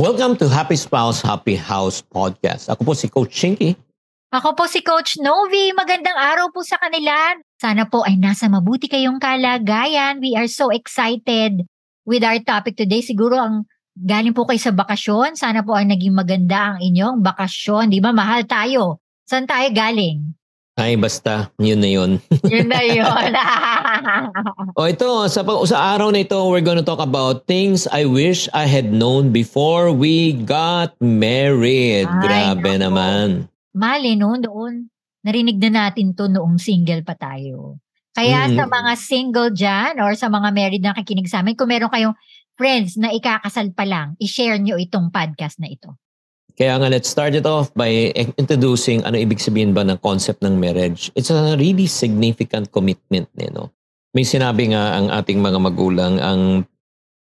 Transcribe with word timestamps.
Welcome 0.00 0.40
to 0.40 0.48
Happy 0.48 0.80
Spouse, 0.80 1.20
Happy 1.20 1.60
House 1.60 2.00
Podcast. 2.00 2.72
Ako 2.72 2.88
po 2.88 2.92
si 2.96 3.04
Coach 3.12 3.36
Chinky. 3.36 3.76
Ako 4.32 4.56
po 4.56 4.64
si 4.64 4.80
Coach 4.80 5.20
Novi. 5.20 5.76
Magandang 5.76 6.16
araw 6.16 6.48
po 6.56 6.64
sa 6.64 6.80
kanila. 6.80 7.36
Sana 7.60 7.84
po 7.84 8.00
ay 8.08 8.16
nasa 8.16 8.48
mabuti 8.48 8.88
kayong 8.88 9.20
kalagayan. 9.20 10.16
We 10.24 10.40
are 10.40 10.48
so 10.48 10.72
excited 10.72 11.68
with 12.08 12.24
our 12.24 12.40
topic 12.40 12.80
today. 12.80 13.04
Siguro 13.04 13.36
ang 13.36 13.68
galing 13.92 14.32
po 14.32 14.48
kayo 14.48 14.56
sa 14.56 14.72
bakasyon. 14.72 15.36
Sana 15.36 15.60
po 15.60 15.76
ay 15.76 15.84
naging 15.84 16.16
maganda 16.16 16.72
ang 16.72 16.78
inyong 16.80 17.20
bakasyon. 17.20 17.92
Di 17.92 18.00
ba? 18.00 18.16
Mahal 18.16 18.48
tayo. 18.48 19.04
Saan 19.28 19.44
tayo 19.44 19.68
galing? 19.68 20.32
Ay, 20.78 20.94
basta, 20.94 21.50
yun 21.58 21.82
na 21.82 21.90
yun. 21.90 22.10
Yun 22.52 22.68
na 22.70 22.80
yun. 22.80 23.30
o 24.78 24.86
ito, 24.86 25.26
sa, 25.26 25.42
sa 25.44 25.78
araw 25.92 26.08
na 26.08 26.22
ito, 26.22 26.38
we're 26.46 26.64
gonna 26.64 26.84
talk 26.84 27.02
about 27.02 27.44
things 27.44 27.90
I 27.90 28.06
wish 28.06 28.46
I 28.54 28.64
had 28.64 28.88
known 28.88 29.34
before 29.34 29.90
we 29.90 30.32
got 30.46 30.94
married. 31.02 32.06
Ay, 32.08 32.22
Grabe 32.22 32.78
nako. 32.78 32.82
naman. 32.86 33.28
Mali 33.76 34.14
no, 34.16 34.38
noon. 34.38 34.88
Narinig 35.20 35.60
na 35.60 35.90
natin 35.90 36.16
to 36.16 36.30
noong 36.32 36.56
single 36.56 37.04
pa 37.04 37.12
tayo. 37.12 37.76
Kaya 38.16 38.48
Mm. 38.48 38.56
sa 38.56 38.64
mga 38.64 38.92
single 38.96 39.50
dyan 39.52 39.94
or 40.00 40.16
sa 40.16 40.32
mga 40.32 40.48
married 40.50 40.82
na 40.82 40.96
nakikinig 40.96 41.28
sa 41.28 41.44
amin, 41.44 41.54
kung 41.54 41.68
meron 41.68 41.92
kayong 41.92 42.16
friends 42.56 42.96
na 42.96 43.12
ikakasal 43.12 43.70
pa 43.76 43.84
lang, 43.84 44.16
i-share 44.16 44.56
nyo 44.56 44.80
itong 44.80 45.12
podcast 45.12 45.60
na 45.60 45.68
ito. 45.68 45.92
Kaya 46.60 46.76
nga, 46.76 46.92
let's 46.92 47.08
start 47.08 47.32
it 47.32 47.48
off 47.48 47.72
by 47.72 48.12
introducing 48.36 49.00
ano 49.08 49.16
ibig 49.16 49.40
sabihin 49.40 49.72
ba 49.72 49.80
ng 49.80 49.96
concept 50.04 50.44
ng 50.44 50.60
marriage. 50.60 51.08
It's 51.16 51.32
a 51.32 51.56
really 51.56 51.88
significant 51.88 52.68
commitment. 52.68 53.32
Eh, 53.40 53.48
no? 53.48 53.72
May 54.12 54.28
sinabi 54.28 54.76
nga 54.76 55.00
ang 55.00 55.08
ating 55.08 55.40
mga 55.40 55.56
magulang, 55.56 56.20
ang 56.20 56.68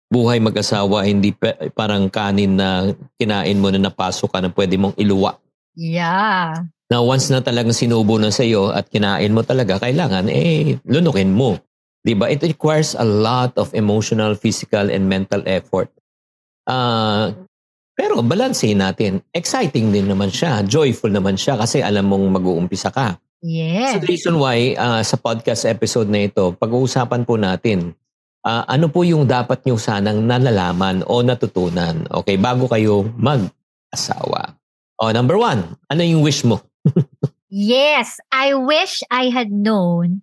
buhay 0.10 0.42
mag-asawa 0.42 1.06
hindi 1.06 1.30
pe- 1.30 1.70
parang 1.78 2.10
kanin 2.10 2.58
na 2.58 2.90
kinain 3.22 3.62
mo 3.62 3.70
na 3.70 3.78
napasok 3.78 4.34
ka 4.34 4.42
na 4.42 4.50
pwede 4.50 4.82
mong 4.82 4.98
iluwa. 4.98 5.38
Yeah. 5.78 6.66
Now, 6.90 7.06
once 7.06 7.30
na 7.30 7.46
talagang 7.46 7.78
sinubo 7.78 8.18
na 8.18 8.34
sa 8.34 8.42
iyo 8.42 8.74
at 8.74 8.90
kinain 8.90 9.30
mo 9.30 9.46
talaga, 9.46 9.78
kailangan, 9.78 10.26
eh, 10.34 10.82
lunukin 10.90 11.30
mo. 11.30 11.62
'Di 12.02 12.18
ba? 12.18 12.34
It 12.34 12.42
requires 12.42 12.98
a 12.98 13.06
lot 13.06 13.54
of 13.62 13.78
emotional, 13.78 14.34
physical, 14.34 14.90
and 14.90 15.06
mental 15.06 15.46
effort. 15.46 15.94
Ah, 16.66 17.30
pero 18.00 18.24
balansehin 18.24 18.80
natin. 18.80 19.20
Exciting 19.36 19.92
din 19.92 20.08
naman 20.08 20.32
siya. 20.32 20.64
Joyful 20.64 21.12
naman 21.12 21.36
siya 21.36 21.60
kasi 21.60 21.84
alam 21.84 22.08
mong 22.08 22.40
mag-uumpisa 22.40 22.96
ka. 22.96 23.20
Yes. 23.44 24.00
So 24.00 24.00
the 24.00 24.08
reason 24.08 24.36
why 24.40 24.80
ah, 24.80 25.04
sa 25.04 25.20
podcast 25.20 25.68
episode 25.68 26.08
na 26.08 26.32
ito, 26.32 26.56
pag-uusapan 26.56 27.28
po 27.28 27.36
natin 27.36 27.92
ah, 28.48 28.64
ano 28.72 28.88
po 28.88 29.04
yung 29.04 29.28
dapat 29.28 29.68
nyo 29.68 29.76
sanang 29.76 30.24
nalalaman 30.24 31.04
o 31.12 31.20
natutunan. 31.20 32.08
Okay, 32.24 32.40
bago 32.40 32.72
kayo 32.72 33.04
mag-asawa. 33.20 34.56
O, 35.00 35.12
number 35.12 35.36
one, 35.36 35.76
ano 35.92 36.02
yung 36.04 36.24
wish 36.24 36.48
mo? 36.48 36.64
Yes. 37.50 38.22
I 38.30 38.54
wish 38.54 39.02
I 39.10 39.34
had 39.34 39.50
known 39.50 40.22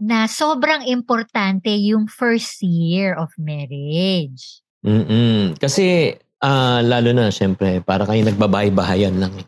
na 0.00 0.24
sobrang 0.24 0.88
importante 0.88 1.68
yung 1.68 2.08
first 2.08 2.64
year 2.64 3.12
of 3.12 3.28
marriage. 3.36 4.64
mm 4.80 5.60
Kasi, 5.60 6.16
ah, 6.44 6.80
lalo 6.84 7.16
na, 7.16 7.32
syempre, 7.32 7.80
para 7.80 8.04
kayo 8.04 8.20
nagbabay-bahayan 8.28 9.16
lang. 9.16 9.32
Eh. 9.40 9.46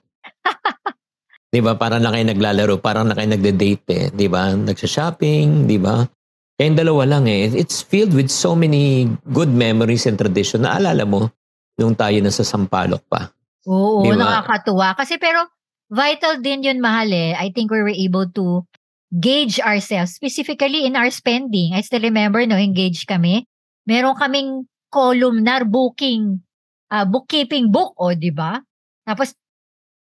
di 1.52 1.60
ba? 1.60 1.76
Para 1.76 2.00
na 2.00 2.08
kayo 2.08 2.24
naglalaro, 2.24 2.80
parang 2.80 3.04
na 3.04 3.14
kayo 3.14 3.28
nagde-date 3.36 3.86
eh. 3.92 4.04
Di 4.08 4.26
ba? 4.32 4.56
Nagsha-shopping, 4.56 5.68
di 5.68 5.76
ba? 5.76 6.08
Kayong 6.56 6.78
dalawa 6.80 7.04
lang 7.04 7.28
eh. 7.28 7.52
It's 7.52 7.84
filled 7.84 8.16
with 8.16 8.32
so 8.32 8.56
many 8.56 9.12
good 9.28 9.52
memories 9.52 10.08
and 10.08 10.16
tradition. 10.16 10.64
Naalala 10.64 11.04
mo, 11.04 11.28
nung 11.76 11.92
tayo 11.92 12.16
nasa 12.24 12.40
Sampaloc 12.40 13.04
pa. 13.04 13.28
Oo, 13.68 14.00
Di 14.00 14.16
ba? 14.16 14.24
nakakatuwa. 14.24 14.96
Kasi 14.96 15.20
pero 15.20 15.44
vital 15.92 16.40
din 16.40 16.64
yun 16.64 16.80
mahal 16.80 17.12
eh. 17.12 17.36
I 17.36 17.52
think 17.52 17.68
we 17.68 17.84
were 17.84 17.92
able 17.92 18.24
to 18.32 18.64
gauge 19.12 19.60
ourselves, 19.60 20.16
specifically 20.16 20.88
in 20.88 20.96
our 20.96 21.12
spending. 21.12 21.76
I 21.76 21.84
still 21.84 22.02
remember, 22.02 22.42
no, 22.48 22.56
engaged 22.56 23.06
kami. 23.06 23.44
Meron 23.86 24.16
kaming 24.18 24.66
columnar 24.90 25.62
booking, 25.68 26.42
uh, 26.90 27.06
bookkeeping 27.06 27.70
book, 27.70 27.94
o 27.98 28.12
di 28.14 28.30
ba? 28.30 28.58
Tapos, 29.06 29.34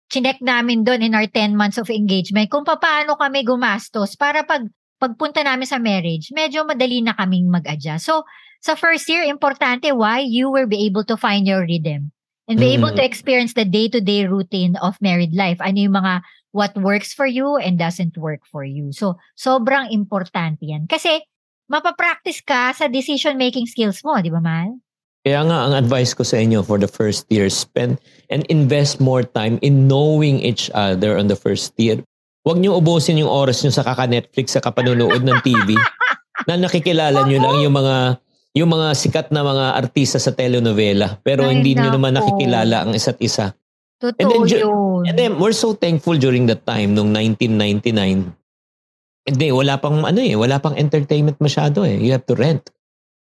chinek 0.07 0.39
namin 0.43 0.85
doon 0.85 1.01
in 1.01 1.13
our 1.17 1.25
10 1.27 1.57
months 1.57 1.81
of 1.81 1.89
engagement 1.89 2.47
kung 2.51 2.63
paano 2.63 3.17
kami 3.17 3.41
gumastos 3.41 4.13
para 4.13 4.45
pag 4.45 4.67
pagpunta 5.01 5.43
namin 5.43 5.67
sa 5.67 5.83
marriage, 5.83 6.31
medyo 6.31 6.63
madali 6.63 7.03
na 7.03 7.11
kaming 7.11 7.51
mag-adjust. 7.51 8.07
So, 8.07 8.23
sa 8.63 8.79
first 8.79 9.03
year, 9.11 9.27
importante 9.27 9.91
why 9.91 10.23
you 10.23 10.47
will 10.47 10.69
be 10.69 10.87
able 10.87 11.03
to 11.11 11.19
find 11.19 11.43
your 11.43 11.67
rhythm 11.67 12.15
and 12.47 12.55
be 12.55 12.71
able 12.71 12.95
Mm. 12.95 12.99
to 12.99 13.03
experience 13.03 13.51
the 13.51 13.67
day-to-day 13.67 14.31
routine 14.31 14.79
of 14.79 14.95
married 15.03 15.35
life. 15.35 15.59
Ano 15.59 15.75
yung 15.83 15.99
mga 15.99 16.23
what 16.55 16.71
works 16.79 17.11
for 17.11 17.27
you 17.27 17.59
and 17.59 17.75
doesn't 17.75 18.15
work 18.15 18.47
for 18.47 18.63
you. 18.63 18.95
So, 18.95 19.19
sobrang 19.35 19.91
importante 19.91 20.63
yan. 20.63 20.87
Kasi, 20.87 21.19
mapapractice 21.67 22.39
ka 22.39 22.71
sa 22.71 22.87
decision-making 22.87 23.67
skills 23.67 23.99
mo, 24.07 24.15
di 24.23 24.31
ba, 24.31 24.39
Mal? 24.39 24.79
Kaya 25.23 25.39
nga, 25.47 25.57
ang 25.63 25.73
advice 25.73 26.11
ko 26.11 26.27
sa 26.27 26.35
inyo 26.35 26.67
for 26.67 26.75
the 26.75 26.87
first 26.87 27.23
year, 27.31 27.47
spend 27.47 27.95
and 28.27 28.43
invest 28.51 28.99
more 28.99 29.23
time 29.23 29.55
in 29.63 29.87
knowing 29.87 30.43
each 30.43 30.67
other 30.75 31.15
on 31.15 31.31
the 31.31 31.39
first 31.39 31.71
year. 31.79 32.03
Huwag 32.43 32.59
niyo 32.59 32.75
ubusin 32.75 33.23
yung 33.23 33.31
oras 33.31 33.63
niyo 33.63 33.71
sa 33.71 33.87
kaka-Netflix, 33.87 34.59
sa 34.59 34.59
kapanonood 34.59 35.23
ng 35.23 35.39
TV, 35.39 35.79
na 36.51 36.59
nakikilala 36.59 37.23
niyo 37.23 37.39
lang 37.39 37.63
yung 37.63 37.71
mga 37.71 38.19
yung 38.53 38.69
mga 38.69 38.87
sikat 38.93 39.27
na 39.33 39.41
mga 39.41 39.65
artista 39.79 40.21
sa 40.21 40.35
telenovela, 40.35 41.17
pero 41.25 41.49
Ay, 41.49 41.57
hindi 41.57 41.73
niyo 41.73 41.89
naman 41.89 42.13
nakikilala 42.13 42.85
ang 42.85 42.91
isa't 42.93 43.17
isa. 43.17 43.55
Totoo 43.97 44.19
And 44.19 44.27
then, 44.29 44.43
yun. 44.45 45.07
And 45.09 45.15
then, 45.17 45.31
we're 45.39 45.57
so 45.57 45.73
thankful 45.73 46.19
during 46.19 46.45
that 46.51 46.61
time, 46.67 46.93
nung 46.93 47.09
1999. 47.15 48.29
Hindi, 49.25 49.47
wala 49.55 49.79
pang, 49.79 50.03
ano 50.05 50.19
eh, 50.19 50.35
wala 50.35 50.59
pang 50.59 50.75
entertainment 50.75 51.39
masyado 51.39 51.81
eh. 51.81 51.97
You 51.97 52.13
have 52.13 52.27
to 52.29 52.35
rent. 52.35 52.69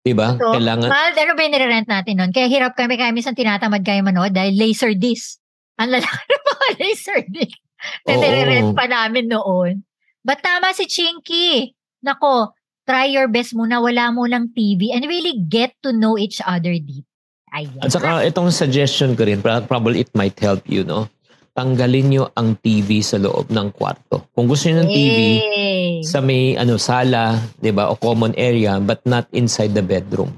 Diba? 0.05 0.37
So, 0.37 0.53
Kailangan, 0.53 0.93
Mahal, 0.93 1.13
ano 1.17 1.33
ba 1.33 1.41
yung 1.49 1.55
nire-rent 1.57 1.89
natin 1.89 2.15
nun? 2.21 2.29
Kaya 2.29 2.45
hirap 2.53 2.77
kami, 2.77 3.01
kaya 3.01 3.09
minsan 3.09 3.33
tinatamad 3.33 3.81
kayo 3.81 4.05
manood 4.05 4.37
dahil 4.37 4.53
laser 4.53 4.93
disc. 4.93 5.41
Ang 5.81 5.97
lalaki 5.97 6.25
ng 6.29 6.45
mga 6.45 6.67
laser 6.85 7.19
disc. 7.33 7.57
Na 8.05 8.13
nire-rent 8.21 8.77
pa 8.77 8.85
namin 8.85 9.33
noon. 9.33 9.81
But 10.21 10.45
tama 10.45 10.77
si 10.77 10.85
Chinky. 10.85 11.73
Nako, 12.05 12.53
try 12.85 13.09
your 13.09 13.33
best 13.33 13.57
muna. 13.57 13.81
Wala 13.81 14.13
mo 14.13 14.29
lang 14.29 14.53
TV 14.53 14.93
and 14.93 15.09
really 15.09 15.41
get 15.41 15.73
to 15.81 15.97
know 15.97 16.21
each 16.21 16.45
other 16.45 16.77
deep. 16.77 17.09
Ayan. 17.57 17.81
At 17.81 17.97
saka 17.97 18.29
itong 18.29 18.53
suggestion 18.53 19.17
ko 19.17 19.25
rin, 19.25 19.41
probably 19.41 20.05
it 20.05 20.13
might 20.13 20.37
help 20.37 20.69
you, 20.69 20.85
no? 20.85 21.09
Tanggalin 21.55 22.07
nyo 22.11 22.25
ang 22.35 22.59
TV 22.59 22.99
sa 22.99 23.15
loob 23.15 23.55
ng 23.55 23.71
kwarto. 23.71 24.27
Kung 24.35 24.51
gusto 24.51 24.67
nyo 24.67 24.83
ng 24.83 24.91
TV, 24.91 25.19
Yay. 25.39 25.91
sa 26.03 26.19
may 26.19 26.59
ano 26.59 26.75
sala, 26.83 27.39
'di 27.63 27.71
ba, 27.71 27.95
o 27.95 27.95
common 27.95 28.35
area 28.35 28.83
but 28.83 28.99
not 29.07 29.31
inside 29.31 29.71
the 29.71 29.83
bedroom. 29.87 30.35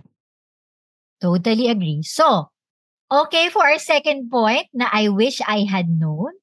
Totally 1.16 1.72
agree. 1.72 2.04
So, 2.04 2.52
okay 3.08 3.48
for 3.48 3.64
our 3.64 3.80
second 3.80 4.28
point 4.28 4.68
na 4.76 4.92
I 4.92 5.08
wish 5.08 5.40
I 5.40 5.64
had 5.64 5.88
known 5.88 6.36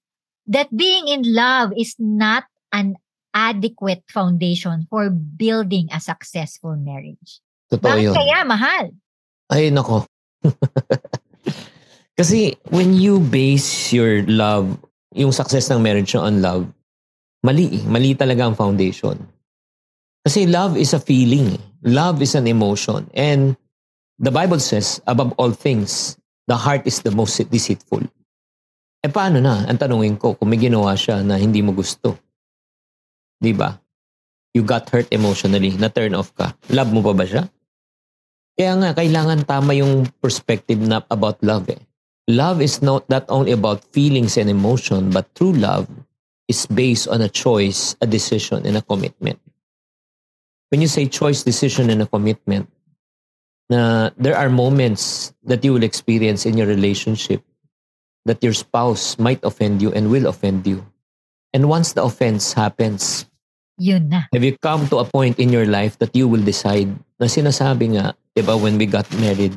that 0.49 0.73
being 0.73 1.05
in 1.05 1.21
love 1.21 1.69
is 1.77 1.93
not 2.01 2.49
an 2.73 2.97
adequate 3.29 4.01
foundation 4.09 4.89
for 4.89 5.13
building 5.13 5.93
a 5.93 6.01
successful 6.01 6.73
marriage. 6.81 7.45
Totoo 7.69 7.85
Bakit 7.85 8.03
'yun. 8.09 8.15
kaya 8.17 8.37
mahal? 8.41 8.85
Ay 9.53 9.69
nako. 9.69 10.09
Kasi 12.13 12.53
when 12.69 12.93
you 12.93 13.19
base 13.19 13.89
your 13.89 14.21
love, 14.29 14.77
yung 15.17 15.33
success 15.33 15.69
ng 15.69 15.81
marriage 15.81 16.13
nyo 16.13 16.25
on 16.25 16.41
love, 16.41 16.63
mali. 17.41 17.81
eh. 17.81 17.83
Mali 17.89 18.13
talaga 18.13 18.45
ang 18.45 18.55
foundation. 18.55 19.17
Kasi 20.23 20.47
love 20.47 20.77
is 20.77 20.93
a 20.93 21.01
feeling. 21.01 21.57
Love 21.83 22.23
is 22.23 22.37
an 22.37 22.47
emotion. 22.47 23.09
And 23.11 23.57
the 24.21 24.31
Bible 24.31 24.61
says, 24.61 25.01
above 25.09 25.35
all 25.35 25.51
things, 25.51 26.15
the 26.47 26.55
heart 26.55 26.87
is 26.87 27.01
the 27.03 27.11
most 27.11 27.41
deceitful. 27.49 28.05
Eh 29.03 29.11
paano 29.11 29.43
na? 29.43 29.67
Ang 29.67 29.75
tanungin 29.81 30.15
ko, 30.15 30.37
kung 30.39 30.47
may 30.47 30.61
ginawa 30.61 30.95
siya 30.95 31.19
na 31.25 31.35
hindi 31.35 31.59
mo 31.59 31.75
gusto. 31.75 32.15
Di 33.35 33.51
ba? 33.51 33.83
you 34.53 34.61
got 34.61 34.87
hurt 34.93 35.09
emotionally, 35.09 35.73
na 35.75 35.89
turn 35.89 36.13
off 36.13 36.29
ka. 36.37 36.53
Love 36.69 36.93
mo 36.93 37.01
pa 37.01 37.13
ba 37.17 37.25
siya? 37.25 37.49
Kaya 38.53 38.77
nga, 38.77 38.89
kailangan 38.93 39.49
tama 39.49 39.73
yung 39.73 40.05
perspective 40.21 40.77
na 40.77 41.01
about 41.09 41.41
love 41.41 41.65
eh. 41.73 41.81
Love 42.27 42.61
is 42.61 42.81
not, 42.81 43.09
not 43.09 43.25
only 43.27 43.51
about 43.51 43.83
feelings 43.91 44.37
and 44.37 44.49
emotion, 44.49 45.09
but 45.09 45.27
true 45.35 45.51
love 45.51 45.87
is 46.47 46.65
based 46.67 47.07
on 47.07 47.21
a 47.21 47.29
choice, 47.29 47.95
a 48.01 48.07
decision, 48.07 48.65
and 48.65 48.77
a 48.77 48.81
commitment. 48.81 49.39
When 50.69 50.81
you 50.81 50.87
say 50.87 51.05
choice, 51.07 51.43
decision, 51.43 51.89
and 51.89 52.01
a 52.01 52.07
commitment, 52.07 52.69
na 53.69 54.09
there 54.17 54.35
are 54.35 54.49
moments 54.49 55.33
that 55.43 55.63
you 55.63 55.73
will 55.73 55.83
experience 55.83 56.45
in 56.45 56.57
your 56.57 56.67
relationship 56.67 57.43
that 58.25 58.43
your 58.43 58.53
spouse 58.53 59.19
might 59.19 59.43
offend 59.43 59.81
you 59.81 59.91
and 59.91 60.09
will 60.09 60.27
offend 60.27 60.65
you. 60.65 60.85
And 61.53 61.67
once 61.69 61.93
the 61.93 62.03
offense 62.03 62.53
happens, 62.53 63.27
Yun 63.77 64.09
na. 64.09 64.21
have 64.31 64.43
you 64.43 64.55
come 64.57 64.87
to 64.87 65.03
a 65.03 65.05
point 65.05 65.39
in 65.39 65.49
your 65.49 65.65
life 65.65 65.97
that 65.99 66.15
you 66.15 66.27
will 66.27 66.41
decide 66.41 66.87
na 67.19 67.27
sinasabi 67.27 67.99
nga, 67.99 68.15
di 68.35 68.41
ba, 68.41 68.55
when 68.55 68.77
we 68.77 68.85
got 68.85 69.05
married, 69.19 69.53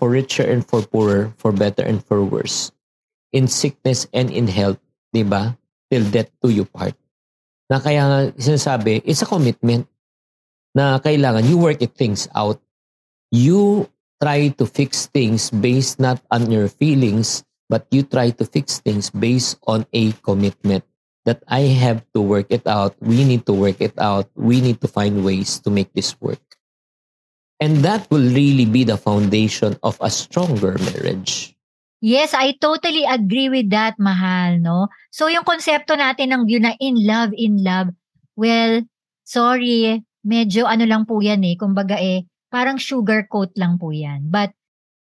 for 0.00 0.08
richer 0.08 0.48
and 0.48 0.64
for 0.64 0.80
poorer, 0.80 1.28
for 1.36 1.52
better 1.52 1.84
and 1.84 2.00
for 2.00 2.24
worse, 2.24 2.72
in 3.36 3.44
sickness 3.44 4.08
and 4.16 4.32
in 4.32 4.48
health, 4.48 4.80
di 5.12 5.20
ba, 5.20 5.60
till 5.92 6.08
death 6.08 6.32
do 6.40 6.48
you 6.48 6.64
part. 6.64 6.96
Na 7.68 7.84
kaya 7.84 8.08
nga 8.08 8.20
sinasabi, 8.40 9.04
it's 9.04 9.20
a 9.20 9.28
commitment 9.28 9.84
na 10.72 10.96
kailangan 11.04 11.44
you 11.44 11.60
work 11.60 11.84
it 11.84 11.92
things 11.92 12.32
out. 12.32 12.56
You 13.28 13.92
try 14.24 14.48
to 14.56 14.64
fix 14.64 15.06
things 15.12 15.52
based 15.52 16.00
not 16.00 16.24
on 16.32 16.48
your 16.48 16.72
feelings, 16.72 17.44
but 17.68 17.84
you 17.92 18.02
try 18.02 18.32
to 18.40 18.44
fix 18.48 18.80
things 18.80 19.12
based 19.12 19.60
on 19.68 19.84
a 19.92 20.16
commitment 20.24 20.82
that 21.28 21.44
I 21.46 21.68
have 21.76 22.02
to 22.16 22.24
work 22.24 22.48
it 22.48 22.66
out. 22.66 22.96
We 22.98 23.22
need 23.22 23.44
to 23.46 23.52
work 23.52 23.78
it 23.84 23.94
out. 24.00 24.32
We 24.34 24.64
need 24.64 24.80
to 24.80 24.88
find 24.88 25.22
ways 25.22 25.60
to 25.62 25.70
make 25.70 25.92
this 25.92 26.16
work. 26.18 26.42
And 27.60 27.84
that 27.84 28.08
will 28.08 28.24
really 28.24 28.64
be 28.64 28.88
the 28.88 28.96
foundation 28.96 29.76
of 29.84 30.00
a 30.00 30.08
stronger 30.08 30.80
marriage. 30.80 31.52
Yes, 32.00 32.32
I 32.32 32.56
totally 32.56 33.04
agree 33.04 33.52
with 33.52 33.68
that, 33.76 34.00
mahal, 34.00 34.56
no? 34.56 34.88
So, 35.12 35.28
yung 35.28 35.44
konsepto 35.44 35.92
natin 36.00 36.32
ng 36.32 36.48
yun 36.48 36.64
na 36.64 36.72
in 36.80 36.96
love, 37.04 37.36
in 37.36 37.60
love, 37.60 37.92
well, 38.32 38.80
sorry, 39.28 40.00
medyo 40.24 40.64
ano 40.64 40.88
lang 40.88 41.04
po 41.04 41.20
yan 41.20 41.44
eh, 41.44 41.60
kumbaga 41.60 42.00
eh, 42.00 42.24
parang 42.48 42.80
sugar 42.80 43.28
coat 43.28 43.52
lang 43.60 43.76
po 43.76 43.92
yan. 43.92 44.32
But, 44.32 44.56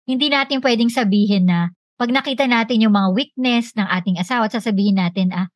hindi 0.05 0.29
natin 0.29 0.61
pwedeng 0.61 0.93
sabihin 0.93 1.49
na, 1.49 1.73
pag 1.96 2.12
nakita 2.12 2.44
natin 2.44 2.85
yung 2.85 2.93
mga 2.93 3.17
weakness 3.17 3.73
ng 3.73 3.88
ating 3.88 4.20
asawa, 4.20 4.52
sasabihin 4.52 5.00
natin, 5.00 5.32
ah, 5.32 5.49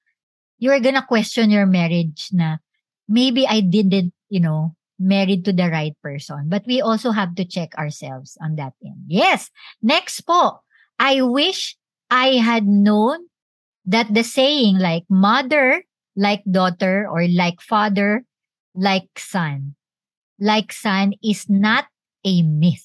you're 0.57 0.81
gonna 0.81 1.05
question 1.05 1.53
your 1.53 1.69
marriage 1.69 2.33
na, 2.33 2.57
maybe 3.05 3.45
I 3.45 3.61
didn't, 3.61 4.17
you 4.33 4.41
know, 4.41 4.78
married 4.99 5.47
to 5.47 5.53
the 5.55 5.71
right 5.71 5.95
person. 6.03 6.51
But 6.51 6.67
we 6.67 6.83
also 6.83 7.11
have 7.11 7.35
to 7.37 7.45
check 7.47 7.75
ourselves 7.79 8.37
on 8.43 8.57
that 8.57 8.75
end. 8.85 9.07
Yes! 9.07 9.51
Next 9.81 10.23
po, 10.23 10.61
I 10.99 11.23
wish 11.23 11.79
I 12.11 12.43
had 12.43 12.67
known 12.67 13.31
that 13.87 14.13
the 14.13 14.27
saying 14.27 14.79
like 14.79 15.07
mother, 15.09 15.87
like 16.19 16.43
daughter, 16.45 17.07
or 17.09 17.25
like 17.31 17.63
father, 17.63 18.27
like 18.75 19.09
son, 19.17 19.79
like 20.39 20.75
son 20.75 21.15
is 21.23 21.47
not 21.49 21.87
a 22.27 22.43
myth. 22.43 22.85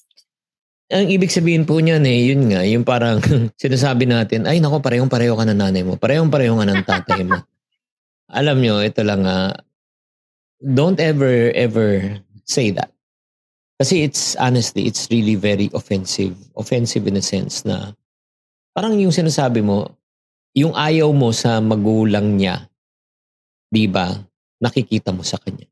Ang 0.92 1.10
ibig 1.10 1.32
sabihin 1.32 1.64
po 1.64 1.80
niyan 1.80 2.04
eh, 2.04 2.18
yun 2.28 2.42
nga, 2.52 2.60
yung 2.62 2.84
parang 2.84 3.18
sinasabi 3.62 4.04
natin, 4.06 4.44
ay 4.44 4.60
nako, 4.60 4.78
parehong-pareho 4.78 5.34
ka 5.34 5.44
ng 5.48 5.58
nanay 5.58 5.82
mo, 5.82 5.96
parehong-pareho 5.96 6.54
ka 6.54 6.66
ng 6.68 6.82
tatay 6.84 7.20
mo. 7.24 7.40
Alam 8.38 8.60
nyo, 8.60 8.84
ito 8.84 9.00
lang 9.00 9.24
nga, 9.24 9.58
don't 10.64 10.96
ever, 10.96 11.52
ever 11.52 12.16
say 12.48 12.72
that. 12.72 12.88
Kasi 13.76 14.06
it's, 14.06 14.32
honestly, 14.40 14.88
it's 14.88 15.10
really 15.12 15.36
very 15.36 15.68
offensive. 15.76 16.32
Offensive 16.56 17.04
in 17.04 17.20
a 17.20 17.24
sense 17.24 17.68
na, 17.68 17.92
parang 18.72 18.96
yung 18.96 19.12
sinasabi 19.12 19.60
mo, 19.60 19.92
yung 20.56 20.72
ayaw 20.72 21.12
mo 21.12 21.34
sa 21.34 21.60
magulang 21.60 22.40
niya, 22.40 22.64
di 23.68 23.84
ba, 23.90 24.14
nakikita 24.62 25.12
mo 25.12 25.26
sa 25.26 25.36
kanya. 25.36 25.66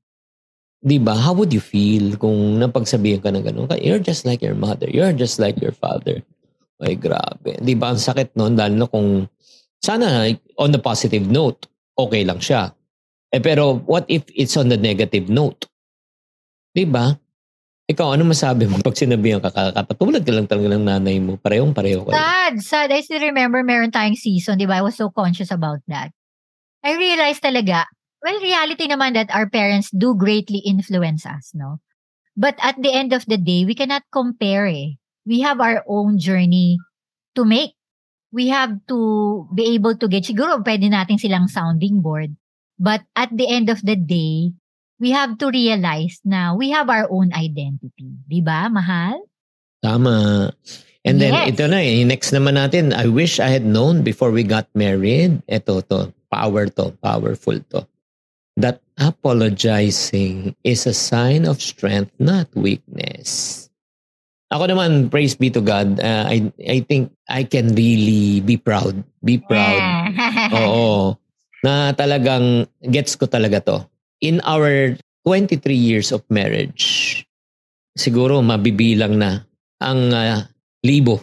Di 0.82 0.98
ba, 0.98 1.14
how 1.14 1.32
would 1.32 1.54
you 1.54 1.62
feel 1.62 2.18
kung 2.18 2.58
napagsabihan 2.58 3.22
ka 3.22 3.30
ng 3.30 3.46
ganun? 3.46 3.70
You're 3.78 4.02
just 4.02 4.26
like 4.26 4.42
your 4.42 4.58
mother. 4.58 4.90
You're 4.90 5.14
just 5.14 5.38
like 5.38 5.62
your 5.62 5.70
father. 5.70 6.20
Ay, 6.82 6.98
grabe. 6.98 7.54
Di 7.62 7.78
ba, 7.78 7.94
ang 7.94 8.02
sakit 8.02 8.34
nun, 8.34 8.58
dahil 8.58 8.74
na 8.74 8.90
kung, 8.90 9.30
sana 9.78 10.26
on 10.58 10.74
the 10.74 10.82
positive 10.82 11.22
note, 11.30 11.70
okay 11.94 12.26
lang 12.26 12.42
siya. 12.42 12.74
Eh 13.32 13.40
pero 13.40 13.80
what 13.88 14.04
if 14.12 14.28
it's 14.36 14.60
on 14.60 14.68
the 14.68 14.76
negative 14.76 15.32
note? 15.32 15.64
'Di 16.76 16.84
ba? 16.84 17.16
Ikaw, 17.88 18.14
ano 18.14 18.24
masabi 18.24 18.70
mo 18.70 18.78
pag 18.78 18.94
sinabihan 18.94 19.42
ka, 19.42 19.50
katulad 19.50 20.22
ka 20.22 20.32
lang 20.32 20.46
talaga 20.46 20.70
ng 20.70 20.86
nanay 20.86 21.18
mo, 21.18 21.34
parehong-pareho 21.36 22.06
kayo. 22.06 22.14
Sad, 22.14 22.54
sad. 22.62 22.88
I 22.94 23.02
still 23.02 23.20
remember 23.20 23.60
meron 23.66 23.90
tayong 23.90 24.16
season, 24.16 24.56
di 24.56 24.70
ba? 24.70 24.80
I 24.80 24.86
was 24.86 24.94
so 24.94 25.10
conscious 25.10 25.50
about 25.50 25.82
that. 25.90 26.14
I 26.86 26.94
realized 26.94 27.42
talaga, 27.42 27.90
well, 28.22 28.38
reality 28.38 28.86
naman 28.86 29.18
that 29.18 29.34
our 29.34 29.50
parents 29.50 29.90
do 29.90 30.14
greatly 30.14 30.62
influence 30.62 31.26
us, 31.26 31.52
no? 31.52 31.82
But 32.38 32.56
at 32.62 32.78
the 32.80 32.94
end 32.94 33.12
of 33.12 33.26
the 33.26 33.36
day, 33.36 33.66
we 33.66 33.74
cannot 33.74 34.06
compare 34.14 34.70
eh. 34.70 34.96
We 35.26 35.42
have 35.42 35.60
our 35.60 35.82
own 35.84 36.16
journey 36.22 36.78
to 37.34 37.44
make. 37.44 37.76
We 38.30 38.48
have 38.48 38.78
to 38.88 38.98
be 39.52 39.74
able 39.76 39.98
to 40.00 40.06
get, 40.08 40.24
siguro 40.24 40.62
pwede 40.64 40.86
natin 40.88 41.20
silang 41.20 41.50
sounding 41.50 42.00
board. 42.00 42.32
But 42.78 43.02
at 43.16 43.30
the 43.32 43.48
end 43.48 43.68
of 43.68 43.82
the 43.84 43.96
day, 43.96 44.52
we 44.98 45.10
have 45.10 45.38
to 45.42 45.50
realize 45.50 46.22
na 46.22 46.54
we 46.54 46.70
have 46.70 46.86
our 46.86 47.10
own 47.10 47.34
identity. 47.34 48.14
Di 48.30 48.40
ba, 48.40 48.70
mahal? 48.70 49.26
Tama. 49.82 50.50
And 51.02 51.18
then, 51.18 51.34
Yes. 51.34 51.58
ito 51.58 51.66
na 51.66 51.82
eh, 51.82 52.06
next 52.06 52.30
naman 52.30 52.54
natin, 52.54 52.94
I 52.94 53.10
wish 53.10 53.42
I 53.42 53.50
had 53.50 53.66
known 53.66 54.06
before 54.06 54.30
we 54.30 54.46
got 54.46 54.70
married. 54.78 55.42
Ito 55.50 55.82
to, 55.90 56.14
power 56.30 56.70
to, 56.78 56.94
powerful 57.02 57.58
to. 57.74 57.82
That 58.54 58.78
apologizing 58.94 60.54
is 60.62 60.86
a 60.86 60.94
sign 60.94 61.50
of 61.50 61.58
strength, 61.58 62.14
not 62.22 62.46
weakness. 62.54 63.58
Ako 64.52 64.68
naman, 64.68 65.08
praise 65.10 65.34
be 65.34 65.48
to 65.50 65.64
God, 65.64 65.98
uh, 65.98 66.28
I, 66.28 66.52
I 66.60 66.84
think 66.84 67.10
I 67.26 67.42
can 67.42 67.74
really 67.74 68.44
be 68.44 68.60
proud. 68.60 69.02
Be 69.24 69.40
proud. 69.40 69.80
Oo. 70.60 71.16
Na 71.62 71.94
talagang 71.94 72.66
gets 72.82 73.14
ko 73.14 73.30
talaga 73.30 73.62
to. 73.62 73.78
In 74.22 74.42
our 74.42 74.98
23 75.26 75.62
years 75.74 76.10
of 76.10 76.26
marriage, 76.26 77.22
siguro 77.94 78.42
mabibilang 78.42 79.18
na 79.18 79.46
ang 79.78 80.10
ah, 80.14 80.46
libo. 80.82 81.22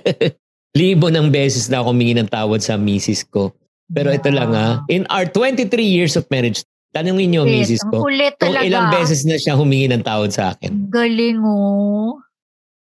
libo 0.78 1.06
ng 1.10 1.30
beses 1.30 1.70
na 1.70 1.82
ako 1.82 1.94
humingi 1.94 2.14
ng 2.18 2.30
tawad 2.30 2.62
sa 2.62 2.74
misis 2.74 3.22
ko. 3.26 3.54
Pero 3.90 4.10
ito 4.10 4.30
lang 4.32 4.50
ha, 4.54 4.82
in 4.90 5.06
our 5.12 5.28
23 5.28 5.70
years 5.82 6.18
of 6.18 6.26
marriage, 6.30 6.66
tanungin 6.90 7.30
niyo 7.30 7.40
ang 7.46 7.52
misis 7.52 7.82
ko 7.82 8.02
kung 8.02 8.58
ilang 8.62 8.90
beses 8.90 9.22
na 9.26 9.38
siya 9.38 9.54
humingi 9.54 9.90
ng 9.90 10.02
tawad 10.02 10.34
sa 10.34 10.54
akin. 10.54 10.90
Galing 10.90 11.42
oh. 11.42 12.18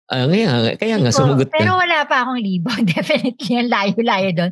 Ah, 0.07 0.23
kaya, 0.23 0.79
kaya 0.79 0.95
nga, 1.03 1.11
sumugot 1.11 1.51
Pero 1.51 1.75
ka. 1.75 1.83
wala 1.83 2.07
pa 2.07 2.23
akong 2.23 2.39
libo. 2.39 2.71
Definitely, 2.95 3.53
ang 3.59 3.67
layo-layo 3.67 4.29
doon. 4.31 4.51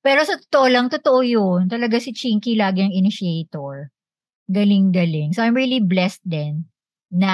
Pero 0.00 0.24
sa 0.24 0.40
totoo 0.40 0.66
lang, 0.72 0.88
totoo 0.88 1.20
yun. 1.20 1.68
Talaga 1.68 2.00
si 2.00 2.16
Chinky 2.16 2.56
lagi 2.56 2.80
ang 2.84 2.94
initiator. 2.94 3.92
Galing-galing. 4.48 5.36
So 5.36 5.44
I'm 5.44 5.54
really 5.54 5.80
blessed 5.80 6.24
din 6.24 6.66
na 7.12 7.32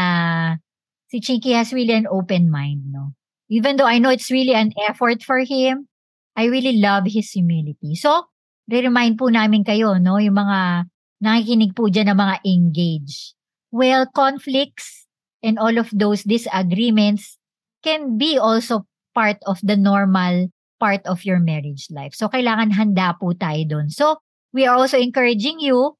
si 1.06 1.22
Chinky 1.22 1.54
has 1.54 1.70
really 1.70 1.94
an 1.94 2.10
open 2.10 2.50
mind, 2.50 2.90
no? 2.90 3.14
Even 3.46 3.78
though 3.78 3.86
I 3.86 4.02
know 4.02 4.10
it's 4.10 4.30
really 4.34 4.54
an 4.58 4.74
effort 4.90 5.22
for 5.22 5.38
him, 5.46 5.86
I 6.34 6.50
really 6.50 6.82
love 6.82 7.06
his 7.06 7.30
humility. 7.30 7.94
So, 7.94 8.26
re-remind 8.66 9.16
po 9.16 9.30
namin 9.30 9.62
kayo, 9.62 10.02
no? 10.02 10.18
Yung 10.18 10.34
mga 10.34 10.90
nakikinig 11.22 11.72
po 11.78 11.86
dyan 11.86 12.10
ng 12.10 12.18
mga 12.18 12.36
engage. 12.42 13.38
Well, 13.70 14.10
conflicts 14.10 15.06
and 15.40 15.62
all 15.62 15.78
of 15.78 15.94
those 15.94 16.26
disagreements 16.26 17.38
can 17.86 18.18
be 18.18 18.36
also 18.36 18.84
part 19.14 19.38
of 19.46 19.62
the 19.62 19.78
normal 19.78 20.50
part 20.78 21.04
of 21.08 21.24
your 21.24 21.40
marriage 21.40 21.88
life. 21.90 22.14
So, 22.14 22.28
kailangan 22.28 22.72
handa 22.76 23.16
po 23.16 23.32
tayo 23.32 23.62
doon. 23.66 23.88
So, 23.88 24.20
we 24.52 24.64
are 24.64 24.76
also 24.76 24.96
encouraging 24.96 25.60
you 25.60 25.96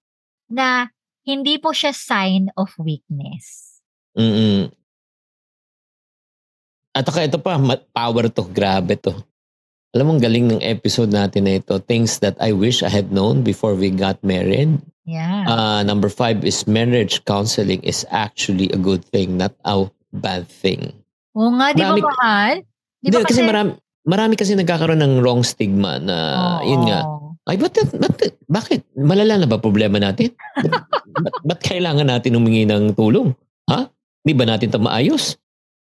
na 0.49 0.89
hindi 1.27 1.59
po 1.59 1.75
siya 1.75 1.93
sign 1.93 2.55
of 2.55 2.73
weakness. 2.79 3.79
Mm-mm. 4.17 4.73
At 6.97 7.05
saka 7.05 7.29
ito 7.29 7.37
pa, 7.37 7.61
power 7.93 8.33
to. 8.33 8.43
Grabe 8.49 8.97
to. 9.05 9.13
Alam 9.93 10.05
mo, 10.09 10.13
galing 10.17 10.49
ng 10.49 10.65
episode 10.65 11.13
natin 11.13 11.45
na 11.45 11.61
ito. 11.61 11.77
Things 11.85 12.21
that 12.25 12.37
I 12.41 12.57
wish 12.57 12.81
I 12.81 12.89
had 12.89 13.13
known 13.13 13.45
before 13.45 13.77
we 13.77 13.93
got 13.93 14.21
married. 14.25 14.81
Yeah. 15.05 15.45
Uh, 15.45 15.81
number 15.85 16.09
five 16.09 16.45
is 16.45 16.65
marriage 16.65 17.23
counseling 17.29 17.85
is 17.85 18.09
actually 18.09 18.73
a 18.73 18.81
good 18.81 19.05
thing, 19.05 19.37
not 19.37 19.55
a 19.65 19.87
bad 20.13 20.49
thing. 20.49 20.93
Oo 21.37 21.53
nga, 21.61 21.77
di 21.77 21.85
ba 21.85 21.95
mahal? 22.01 22.65
Di 23.01 23.13
Hindi, 23.13 23.17
ba 23.17 23.29
kasi, 23.29 23.41
marami, 23.45 23.71
marami 24.07 24.39
kasi 24.39 24.55
nagkakaroon 24.55 25.03
ng 25.03 25.15
wrong 25.21 25.43
stigma 25.43 25.99
na, 25.99 26.17
Oo. 26.63 26.71
yun 26.71 26.83
nga, 26.87 27.01
ay, 27.47 27.59
ba't, 27.59 27.79
ba't, 27.95 28.19
bakit? 28.51 28.83
Malala 28.99 29.43
na 29.43 29.47
ba 29.47 29.59
problema 29.59 30.03
natin? 30.03 30.35
ba't, 31.23 31.37
ba't 31.47 31.61
kailangan 31.63 32.11
natin 32.11 32.35
humingi 32.35 32.67
ng 32.67 32.95
tulong? 32.95 33.35
Ha? 33.71 33.87
Di 34.27 34.35
ba 34.35 34.47
natin 34.47 34.71
ito 34.71 34.83
maayos? 34.83 35.39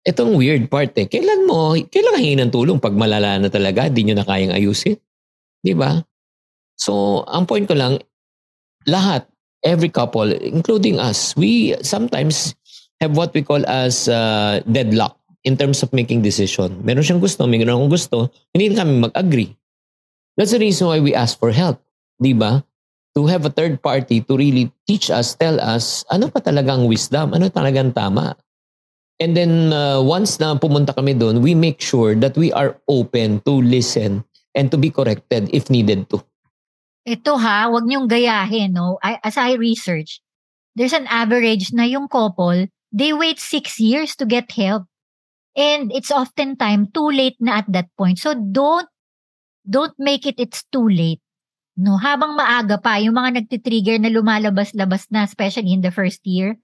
Itong 0.09 0.41
weird 0.41 0.73
part 0.73 0.97
eh. 0.97 1.05
Kailan 1.05 1.45
mo, 1.45 1.77
kailan 1.77 2.17
hingi 2.17 2.41
ng 2.41 2.53
tulong 2.53 2.81
pag 2.81 2.97
malala 2.97 3.37
na 3.37 3.53
talaga, 3.53 3.93
di 3.93 4.09
nyo 4.09 4.17
na 4.17 4.25
kayang 4.25 4.57
ayusin? 4.57 4.97
Di 5.61 5.77
ba? 5.77 6.01
So, 6.81 7.25
ang 7.29 7.45
point 7.45 7.69
ko 7.69 7.77
lang, 7.77 8.01
lahat, 8.89 9.29
every 9.61 9.93
couple, 9.93 10.33
including 10.33 10.97
us, 10.97 11.37
we 11.37 11.77
sometimes 11.85 12.57
have 13.05 13.13
what 13.13 13.37
we 13.37 13.45
call 13.45 13.61
as 13.69 14.09
uh, 14.09 14.65
deadlock 14.65 15.20
in 15.45 15.57
terms 15.57 15.83
of 15.83 15.93
making 15.93 16.21
decision. 16.21 16.81
Meron 16.85 17.05
siyang 17.05 17.23
gusto, 17.23 17.49
meron 17.49 17.73
akong 17.73 17.93
gusto, 17.93 18.17
hindi 18.53 18.73
kami 18.77 19.09
mag-agree. 19.09 19.57
That's 20.37 20.53
the 20.53 20.61
reason 20.61 20.89
why 20.89 21.01
we 21.01 21.13
ask 21.13 21.37
for 21.37 21.53
help. 21.53 21.81
Di 22.21 22.33
ba? 22.33 22.65
To 23.19 23.27
have 23.27 23.45
a 23.45 23.53
third 23.53 23.83
party 23.83 24.23
to 24.23 24.33
really 24.37 24.71
teach 24.87 25.11
us, 25.11 25.35
tell 25.35 25.59
us, 25.59 26.07
ano 26.09 26.31
pa 26.31 26.39
talagang 26.39 26.87
wisdom, 26.87 27.35
ano 27.35 27.51
talagang 27.51 27.93
tama. 27.93 28.37
And 29.21 29.37
then 29.37 29.73
uh, 29.73 30.01
once 30.01 30.41
na 30.41 30.57
pumunta 30.57 30.97
kami 30.97 31.13
doon, 31.19 31.45
we 31.45 31.53
make 31.53 31.81
sure 31.81 32.17
that 32.17 32.39
we 32.41 32.53
are 32.57 32.79
open 32.89 33.45
to 33.45 33.53
listen 33.61 34.25
and 34.57 34.71
to 34.73 34.79
be 34.81 34.89
corrected 34.89 35.53
if 35.53 35.69
needed 35.69 36.09
to. 36.09 36.25
Ito 37.05 37.37
ha, 37.37 37.69
wag 37.69 37.85
niyong 37.85 38.09
gayahin, 38.09 38.73
no? 38.73 38.97
I, 39.05 39.21
as 39.25 39.37
I 39.37 39.61
research, 39.61 40.21
there's 40.77 40.97
an 40.97 41.09
average 41.11 41.73
na 41.73 41.85
yung 41.85 42.09
couple, 42.09 42.69
they 42.93 43.13
wait 43.13 43.41
six 43.41 43.81
years 43.81 44.17
to 44.17 44.25
get 44.25 44.53
help. 44.53 44.90
And 45.61 45.93
it's 45.93 46.09
often 46.09 46.57
time 46.57 46.89
too 46.89 47.13
late 47.13 47.37
na 47.37 47.61
at 47.61 47.69
that 47.69 47.93
point. 48.01 48.17
So 48.17 48.33
don't 48.33 48.89
don't 49.69 49.93
make 50.01 50.25
it 50.25 50.41
it's 50.41 50.65
too 50.73 50.89
late. 50.89 51.21
No, 51.77 52.01
habang 52.01 52.37
maaga 52.37 52.81
pa, 52.81 52.97
yung 52.97 53.17
mga 53.17 53.45
nagtitrigger 53.45 54.01
na 54.01 54.13
lumalabas-labas 54.13 55.09
na, 55.13 55.25
especially 55.25 55.73
in 55.73 55.81
the 55.85 55.93
first 55.93 56.21
year, 56.29 56.57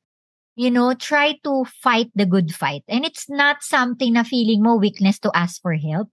you 0.56 0.72
know, 0.72 0.92
try 0.92 1.36
to 1.40 1.64
fight 1.80 2.08
the 2.12 2.28
good 2.28 2.52
fight. 2.52 2.84
And 2.88 3.04
it's 3.04 3.28
not 3.28 3.64
something 3.64 4.16
na 4.16 4.24
feeling 4.24 4.64
mo 4.64 4.76
weakness 4.76 5.20
to 5.24 5.32
ask 5.32 5.60
for 5.60 5.76
help. 5.76 6.08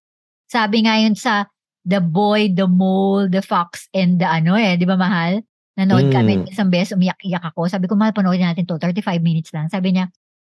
Sabi 0.47 0.87
nga 0.87 0.99
yun 0.99 1.15
sa 1.15 1.51
The 1.83 1.99
Boy, 1.99 2.51
The 2.51 2.67
Mole, 2.67 3.27
The 3.27 3.43
Fox, 3.43 3.91
and 3.91 4.23
the 4.23 4.27
ano 4.27 4.55
eh, 4.55 4.79
di 4.79 4.87
ba 4.87 4.95
mahal? 4.95 5.43
Nanood 5.75 6.07
mm. 6.07 6.15
kami 6.15 6.33
isang 6.47 6.69
beses, 6.69 6.95
umiyak-iyak 6.95 7.43
ako. 7.43 7.65
Sabi 7.67 7.89
ko, 7.89 7.97
mahal, 7.97 8.13
panoorin 8.13 8.45
natin 8.45 8.69
to, 8.69 8.77
35 8.77 9.19
minutes 9.19 9.51
lang. 9.51 9.67
Sabi 9.67 9.97
niya, 9.97 10.07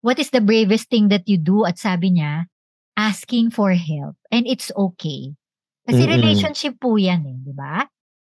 what 0.06 0.22
is 0.22 0.30
the 0.30 0.38
bravest 0.40 0.86
thing 0.86 1.10
that 1.10 1.26
you 1.26 1.34
do? 1.34 1.66
At 1.66 1.82
sabi 1.82 2.14
niya, 2.14 2.46
asking 2.94 3.50
for 3.50 3.74
help. 3.74 4.14
And 4.30 4.46
it's 4.46 4.70
okay. 4.70 5.34
Kasi 5.82 6.06
Mm-mm. 6.06 6.14
relationship 6.22 6.78
po 6.78 6.94
yan 6.94 7.26
eh, 7.26 7.34
di 7.42 7.50
ba? 7.50 7.90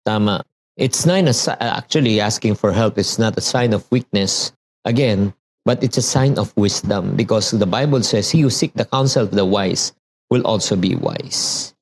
Tama. 0.09 0.41
It's 0.81 1.05
not 1.05 1.29
a, 1.29 1.35
actually 1.61 2.25
asking 2.25 2.57
for 2.57 2.73
help 2.73 2.97
is 2.97 3.21
not 3.21 3.37
a 3.37 3.45
sign 3.45 3.77
of 3.77 3.85
weakness 3.93 4.57
again, 4.89 5.37
but 5.69 5.85
it's 5.85 6.01
a 6.01 6.07
sign 6.07 6.41
of 6.41 6.57
wisdom 6.57 7.13
because 7.19 7.53
the 7.53 7.69
Bible 7.69 8.01
says, 8.01 8.31
"He 8.31 8.41
who 8.41 8.49
seek 8.49 8.73
the 8.79 8.87
counsel 8.89 9.27
of 9.27 9.35
the 9.35 9.45
wise 9.45 9.93
will 10.31 10.47
also 10.47 10.79
be 10.79 10.95
wise." 10.95 11.75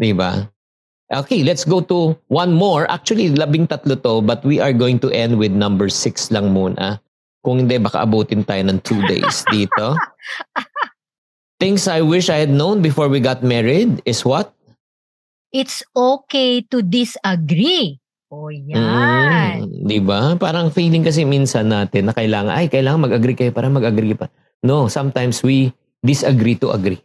Diba? 0.00 0.48
Okay, 1.12 1.44
let's 1.44 1.68
go 1.68 1.84
to 1.84 2.16
one 2.32 2.56
more. 2.56 2.88
Actually, 2.88 3.28
labing 3.28 3.68
tatlo 3.68 4.00
to, 4.02 4.24
but 4.24 4.40
we 4.40 4.56
are 4.56 4.72
going 4.72 4.98
to 5.04 5.12
end 5.12 5.36
with 5.36 5.52
number 5.52 5.92
six 5.92 6.32
lang 6.32 6.56
muna. 6.56 7.04
Kung 7.44 7.60
hindi, 7.60 7.76
baka 7.76 8.00
abutin 8.00 8.42
tayo 8.42 8.64
ng 8.64 8.80
two 8.80 9.04
days 9.04 9.44
dito. 9.54 9.92
Things 11.60 11.86
I 11.86 12.00
wish 12.00 12.32
I 12.32 12.40
had 12.40 12.50
known 12.50 12.80
before 12.80 13.12
we 13.12 13.20
got 13.20 13.44
married 13.44 14.00
is 14.08 14.24
what? 14.24 14.54
it's 15.54 15.86
okay 15.94 16.66
to 16.66 16.82
disagree. 16.82 18.02
O 18.34 18.50
yan. 18.50 19.70
Mm, 19.70 19.86
di 19.86 20.02
ba? 20.02 20.34
Parang 20.34 20.74
feeling 20.74 21.06
kasi 21.06 21.22
minsan 21.22 21.70
natin 21.70 22.10
na 22.10 22.12
kailangan, 22.12 22.50
ay, 22.50 22.66
kailangan 22.66 23.06
mag-agree 23.06 23.38
kayo 23.38 23.54
para 23.54 23.70
mag-agree 23.70 24.18
pa. 24.18 24.26
No, 24.66 24.90
sometimes 24.90 25.38
we 25.46 25.70
disagree 26.02 26.58
to 26.58 26.74
agree. 26.74 26.98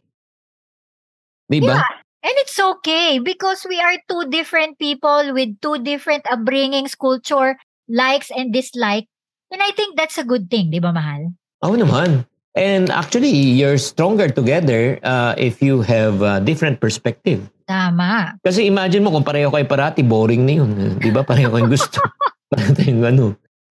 Di 1.45 1.61
ba? 1.61 1.77
Yeah. 1.77 1.85
And 2.19 2.35
it's 2.43 2.57
okay 2.57 3.21
because 3.21 3.63
we 3.69 3.79
are 3.79 3.95
two 4.09 4.27
different 4.27 4.81
people 4.81 5.31
with 5.31 5.55
two 5.61 5.79
different 5.85 6.25
upbringings, 6.27 6.97
culture, 6.97 7.55
likes 7.87 8.33
and 8.33 8.51
dislike. 8.51 9.05
And 9.49 9.61
I 9.61 9.71
think 9.73 9.97
that's 9.97 10.17
a 10.17 10.25
good 10.25 10.49
thing, 10.49 10.69
di 10.69 10.77
ba, 10.77 10.93
Mahal? 10.93 11.33
Oo 11.65 11.75
naman. 11.75 12.25
And 12.57 12.89
actually, 12.89 13.29
you're 13.29 13.77
stronger 13.77 14.29
together 14.29 14.97
uh, 15.05 15.37
if 15.37 15.61
you 15.61 15.81
have 15.85 16.21
a 16.21 16.41
different 16.41 16.81
perspective. 16.81 17.45
Tama. 17.69 18.41
Kasi 18.41 18.65
imagine 18.65 19.05
mo 19.05 19.13
kung 19.13 19.25
pareho 19.25 19.53
kayo 19.53 19.65
parati, 19.69 20.01
boring 20.01 20.43
na 20.45 20.53
yun. 20.57 20.97
Di 20.97 21.13
ba? 21.13 21.21
Pareho 21.21 21.53
kayong 21.53 21.69
gusto. 21.69 22.01
Parang 22.49 23.05
ano. 23.05 23.25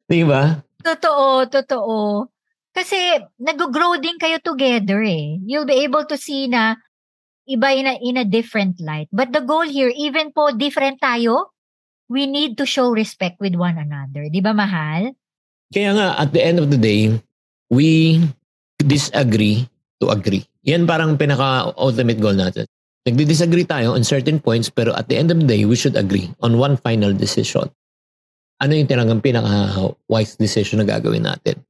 Di 0.06 0.22
ba? 0.22 0.54
Totoo, 0.78 1.50
totoo. 1.50 2.30
Kasi 2.70 3.18
nag-grow 3.42 3.98
din 3.98 4.14
kayo 4.22 4.38
together 4.38 5.02
eh. 5.02 5.42
You'll 5.42 5.66
be 5.66 5.82
able 5.82 6.06
to 6.06 6.14
see 6.14 6.46
na 6.46 6.78
iba 7.50 7.74
in 7.74 7.90
a, 7.90 7.94
in 7.98 8.16
a 8.22 8.26
different 8.28 8.78
light. 8.78 9.10
But 9.10 9.34
the 9.34 9.42
goal 9.42 9.66
here, 9.66 9.90
even 9.90 10.30
po 10.30 10.54
different 10.54 11.02
tayo, 11.02 11.50
we 12.06 12.30
need 12.30 12.54
to 12.62 12.64
show 12.64 12.94
respect 12.94 13.42
with 13.42 13.58
one 13.58 13.76
another. 13.76 14.30
Di 14.30 14.38
ba, 14.38 14.54
mahal? 14.54 15.18
Kaya 15.68 15.92
nga, 15.92 16.16
at 16.16 16.32
the 16.32 16.40
end 16.40 16.56
of 16.56 16.72
the 16.72 16.80
day, 16.80 17.12
we 17.68 18.20
disagree 18.80 19.68
to 20.00 20.08
agree. 20.08 20.48
Yan 20.64 20.88
parang 20.88 21.20
pinaka-ultimate 21.20 22.20
goal 22.20 22.36
natin. 22.36 22.64
Nagdi-disagree 23.04 23.64
tayo 23.68 23.92
on 23.96 24.04
certain 24.04 24.40
points 24.40 24.68
pero 24.68 24.92
at 24.96 25.08
the 25.08 25.16
end 25.16 25.32
of 25.32 25.40
the 25.40 25.48
day, 25.48 25.64
we 25.64 25.76
should 25.76 25.96
agree 25.96 26.32
on 26.40 26.56
one 26.56 26.76
final 26.76 27.12
decision. 27.12 27.68
Ano 28.60 28.74
yung 28.74 28.88
talagang 28.88 29.20
pinaka-wise 29.22 30.36
decision 30.36 30.80
na 30.80 30.86
gagawin 30.88 31.28
natin? 31.28 31.60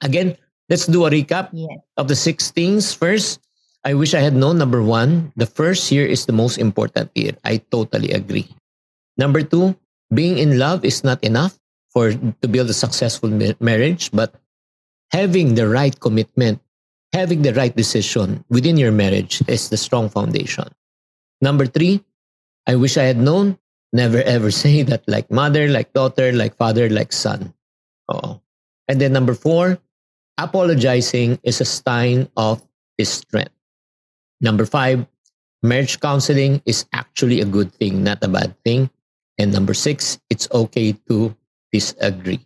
Again, 0.00 0.34
let's 0.68 0.88
do 0.88 1.04
a 1.06 1.10
recap 1.12 1.52
yes. 1.52 1.70
of 1.96 2.08
the 2.08 2.18
six 2.18 2.50
things. 2.50 2.92
First, 2.92 3.40
I 3.84 3.92
wish 3.92 4.16
I 4.16 4.24
had 4.24 4.34
known 4.34 4.56
number 4.56 4.80
one, 4.80 5.32
the 5.36 5.46
first 5.46 5.92
year 5.92 6.08
is 6.08 6.24
the 6.24 6.36
most 6.36 6.56
important 6.56 7.12
year. 7.14 7.36
I 7.44 7.60
totally 7.68 8.10
agree. 8.16 8.48
Number 9.20 9.44
two, 9.44 9.76
being 10.12 10.40
in 10.40 10.58
love 10.58 10.84
is 10.84 11.04
not 11.04 11.22
enough 11.22 11.54
for 11.94 12.12
to 12.12 12.48
build 12.48 12.68
a 12.68 12.74
successful 12.74 13.30
marriage, 13.60 14.10
but 14.12 14.34
having 15.12 15.54
the 15.54 15.68
right 15.68 15.98
commitment 16.00 16.60
having 17.14 17.42
the 17.42 17.54
right 17.54 17.74
decision 17.76 18.44
within 18.50 18.76
your 18.76 18.90
marriage 18.90 19.40
is 19.46 19.70
the 19.70 19.78
strong 19.78 20.10
foundation. 20.10 20.66
Number 21.40 21.64
three, 21.64 22.02
I 22.66 22.74
wish 22.74 22.98
I 22.98 23.04
had 23.04 23.16
known. 23.16 23.56
Never 23.92 24.18
ever 24.22 24.50
say 24.62 24.82
that 24.82 25.06
like 25.06 25.30
mother, 25.30 25.70
like 25.70 25.94
daughter, 25.94 26.32
like 26.32 26.58
father, 26.58 26.90
like 26.90 27.12
son. 27.12 27.54
Oh. 28.10 28.42
And 28.88 29.00
then 29.00 29.14
number 29.14 29.32
four, 29.32 29.78
apologizing 30.36 31.38
is 31.44 31.62
a 31.62 31.64
sign 31.64 32.28
of 32.36 32.60
strength. 33.00 33.54
Number 34.40 34.66
five, 34.66 35.06
marriage 35.62 36.00
counseling 36.00 36.60
is 36.66 36.84
actually 36.92 37.40
a 37.40 37.46
good 37.46 37.72
thing, 37.72 38.02
not 38.02 38.22
a 38.22 38.28
bad 38.28 38.58
thing. 38.64 38.90
And 39.38 39.52
number 39.52 39.72
six, 39.72 40.18
it's 40.28 40.50
okay 40.50 40.92
to 41.08 41.34
disagree. 41.74 42.38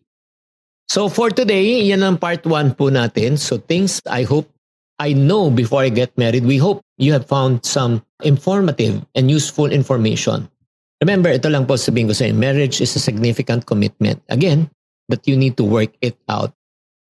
So 0.88 1.12
for 1.12 1.28
today, 1.28 1.84
yan 1.84 2.00
ang 2.00 2.16
part 2.16 2.48
one 2.48 2.72
po 2.72 2.88
natin. 2.88 3.36
So 3.36 3.60
things 3.60 4.00
I 4.08 4.24
hope 4.24 4.48
I 4.96 5.12
know 5.12 5.52
before 5.52 5.84
I 5.84 5.92
get 5.92 6.16
married, 6.16 6.48
we 6.48 6.56
hope 6.56 6.80
you 6.96 7.12
have 7.12 7.28
found 7.28 7.68
some 7.68 8.00
informative 8.24 9.04
and 9.12 9.28
useful 9.28 9.68
information. 9.68 10.48
Remember, 11.04 11.30
ito 11.30 11.46
lang 11.46 11.68
po 11.68 11.78
sabihin 11.78 12.10
ko 12.10 12.16
sa 12.16 12.26
inyo, 12.26 12.40
marriage 12.40 12.80
is 12.80 12.96
a 12.96 13.02
significant 13.04 13.68
commitment. 13.68 14.18
Again, 14.32 14.66
but 15.06 15.22
you 15.28 15.38
need 15.38 15.54
to 15.60 15.62
work 15.62 15.94
it 16.02 16.18
out. 16.26 16.50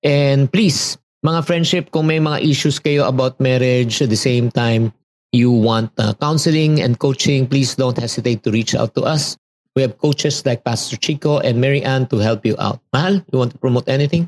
And 0.05 0.51
please, 0.51 0.99
mga 1.25 1.41
friendship, 1.47 1.89
kung 1.89 2.05
may 2.05 2.21
mga 2.21 2.45
issues 2.45 2.77
kayo 2.77 3.09
about 3.09 3.41
marriage 3.41 4.03
at 4.05 4.13
the 4.13 4.19
same 4.19 4.53
time, 4.53 4.93
you 5.31 5.49
want 5.49 5.89
uh, 5.97 6.13
counseling 6.21 6.81
and 6.81 6.99
coaching, 6.99 7.49
please 7.49 7.73
don't 7.73 7.97
hesitate 7.97 8.43
to 8.43 8.51
reach 8.51 8.75
out 8.75 8.93
to 8.93 9.07
us. 9.07 9.39
We 9.79 9.87
have 9.87 9.95
coaches 9.95 10.43
like 10.43 10.67
Pastor 10.67 10.99
Chico 10.99 11.39
and 11.39 11.63
Mary 11.63 11.79
Ann 11.87 12.03
to 12.11 12.19
help 12.19 12.43
you 12.43 12.59
out. 12.59 12.83
Mahal, 12.91 13.23
you 13.31 13.39
want 13.39 13.55
to 13.55 13.59
promote 13.63 13.87
anything? 13.87 14.27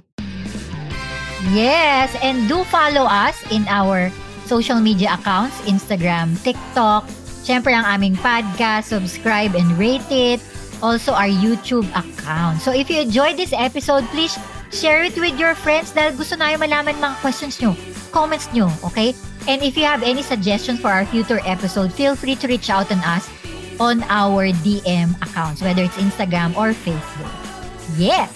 Yes, 1.52 2.16
and 2.24 2.48
do 2.48 2.64
follow 2.72 3.04
us 3.04 3.36
in 3.52 3.68
our 3.68 4.16
social 4.48 4.80
media 4.80 5.20
accounts, 5.20 5.60
Instagram, 5.68 6.40
TikTok, 6.40 7.04
syempre 7.44 7.76
ang 7.76 7.84
aming 7.84 8.16
podcast, 8.16 8.96
subscribe 8.96 9.52
and 9.60 9.68
rate 9.76 10.08
it. 10.08 10.40
Also 10.80 11.12
our 11.12 11.28
YouTube 11.28 11.84
account. 12.00 12.64
So 12.64 12.72
if 12.72 12.88
you 12.88 13.04
enjoyed 13.04 13.36
this 13.36 13.52
episode, 13.52 14.08
please 14.16 14.40
share 14.72 15.04
it 15.04 15.20
with 15.20 15.36
your 15.36 15.52
friends 15.52 15.92
dahil 15.92 16.16
gusto 16.16 16.40
na 16.40 16.56
yung 16.56 16.64
malaman 16.64 16.96
mga 16.96 17.20
questions 17.20 17.60
nyo, 17.60 17.76
comments 18.16 18.48
nyo, 18.56 18.72
okay? 18.88 19.12
And 19.52 19.60
if 19.60 19.76
you 19.76 19.84
have 19.84 20.00
any 20.00 20.24
suggestions 20.24 20.80
for 20.80 20.96
our 20.96 21.04
future 21.04 21.44
episode, 21.44 21.92
feel 21.92 22.16
free 22.16 22.40
to 22.40 22.48
reach 22.48 22.72
out 22.72 22.88
on 22.88 23.04
us 23.04 23.28
on 23.82 24.06
our 24.14 24.54
DM 24.62 25.18
accounts, 25.26 25.66
whether 25.66 25.82
it's 25.82 25.98
Instagram 25.98 26.54
or 26.54 26.78
Facebook. 26.78 27.34
Yes! 27.98 28.30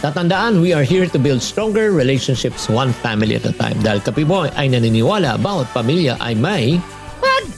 Tatandaan, 0.00 0.64
we 0.64 0.72
are 0.72 0.86
here 0.86 1.04
to 1.04 1.18
build 1.20 1.44
stronger 1.44 1.92
relationships 1.92 2.72
one 2.72 2.96
family 3.04 3.36
at 3.36 3.44
a 3.44 3.52
time. 3.52 3.76
Dahil 3.84 4.00
Kapiboy 4.00 4.48
ay 4.56 4.72
naniniwala 4.72 5.36
bawat 5.44 5.68
pamilya 5.76 6.16
ay 6.24 6.32
may 6.32 6.80
pag-asa! 7.20 7.57